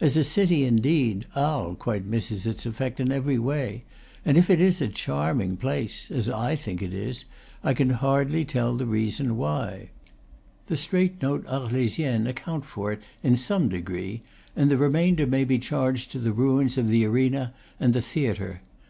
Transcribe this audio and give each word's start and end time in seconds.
As 0.00 0.16
a 0.16 0.24
city, 0.24 0.64
indeed, 0.64 1.26
Arles 1.36 1.76
quite 1.78 2.06
misses 2.06 2.46
its 2.46 2.64
effect 2.64 2.98
in 2.98 3.12
every 3.12 3.38
way; 3.38 3.84
and 4.24 4.38
if 4.38 4.48
it 4.48 4.58
is 4.58 4.80
a 4.80 4.88
charming 4.88 5.58
place, 5.58 6.10
as 6.10 6.30
I 6.30 6.56
think 6.56 6.80
it 6.80 6.94
is, 6.94 7.26
I 7.62 7.74
can 7.74 7.90
hardly 7.90 8.46
tell 8.46 8.74
the 8.74 8.86
reason 8.86 9.36
why. 9.36 9.90
The 10.68 10.78
straight 10.78 11.20
nosed 11.20 11.44
Arlesiennes 11.46 12.26
account 12.26 12.64
for 12.64 12.90
it 12.90 13.02
in 13.22 13.36
some 13.36 13.68
degree; 13.68 14.22
and 14.56 14.70
the 14.70 14.78
remainder 14.78 15.26
may 15.26 15.44
be 15.44 15.58
charged 15.58 16.10
to 16.12 16.20
the 16.20 16.32
ruins 16.32 16.78
of 16.78 16.88
the 16.88 17.04
arena 17.04 17.52
and 17.78 17.92
the 17.92 18.00
theatre. 18.00 18.62